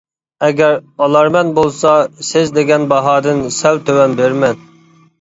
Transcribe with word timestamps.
ئەگەر 0.45 0.79
ئالارمەن 1.07 1.53
بولسا، 1.59 1.93
سىز 2.31 2.57
دېگەن 2.57 2.91
باھادىن 2.97 3.47
سەل 3.63 3.83
تۆۋەن 3.87 4.21
بېرىمەن. 4.23 4.69